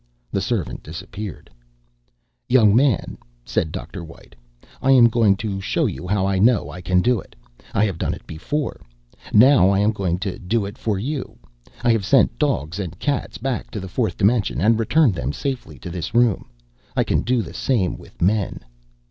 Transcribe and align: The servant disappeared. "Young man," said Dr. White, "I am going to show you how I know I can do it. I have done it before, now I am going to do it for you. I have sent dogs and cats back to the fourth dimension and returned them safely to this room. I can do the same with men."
The 0.31 0.41
servant 0.41 0.81
disappeared. 0.81 1.51
"Young 2.49 2.75
man," 2.75 3.19
said 3.45 3.71
Dr. 3.71 4.03
White, 4.03 4.35
"I 4.81 4.89
am 4.93 5.07
going 5.09 5.35
to 5.37 5.61
show 5.61 5.85
you 5.85 6.07
how 6.07 6.25
I 6.25 6.39
know 6.39 6.71
I 6.71 6.81
can 6.81 7.01
do 7.03 7.19
it. 7.19 7.35
I 7.75 7.85
have 7.85 7.99
done 7.99 8.15
it 8.15 8.25
before, 8.25 8.81
now 9.31 9.69
I 9.69 9.77
am 9.77 9.91
going 9.91 10.17
to 10.25 10.39
do 10.39 10.65
it 10.65 10.75
for 10.79 10.97
you. 10.97 11.37
I 11.83 11.91
have 11.91 12.03
sent 12.03 12.39
dogs 12.39 12.79
and 12.79 12.97
cats 12.97 13.37
back 13.37 13.69
to 13.69 13.79
the 13.79 13.87
fourth 13.87 14.17
dimension 14.17 14.59
and 14.59 14.79
returned 14.79 15.13
them 15.13 15.33
safely 15.33 15.77
to 15.77 15.91
this 15.91 16.15
room. 16.15 16.49
I 16.95 17.03
can 17.03 17.21
do 17.21 17.43
the 17.43 17.53
same 17.53 17.95
with 17.95 18.23
men." 18.23 18.61